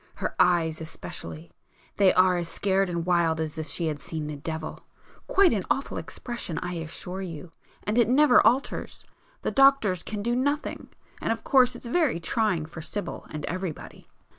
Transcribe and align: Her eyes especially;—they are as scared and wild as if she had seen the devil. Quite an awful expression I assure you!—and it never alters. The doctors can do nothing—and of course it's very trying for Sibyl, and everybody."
Her 0.15 0.33
eyes 0.39 0.81
especially;—they 0.81 2.11
are 2.15 2.35
as 2.37 2.49
scared 2.49 2.89
and 2.89 3.05
wild 3.05 3.39
as 3.39 3.59
if 3.59 3.67
she 3.67 3.85
had 3.85 3.99
seen 3.99 4.25
the 4.25 4.35
devil. 4.35 4.79
Quite 5.27 5.53
an 5.53 5.63
awful 5.69 5.99
expression 5.99 6.57
I 6.57 6.73
assure 6.77 7.21
you!—and 7.21 7.99
it 7.99 8.09
never 8.09 8.41
alters. 8.43 9.05
The 9.43 9.51
doctors 9.51 10.01
can 10.01 10.23
do 10.23 10.35
nothing—and 10.35 11.31
of 11.31 11.43
course 11.43 11.75
it's 11.75 11.85
very 11.85 12.19
trying 12.19 12.65
for 12.65 12.81
Sibyl, 12.81 13.27
and 13.29 13.45
everybody." 13.45 14.07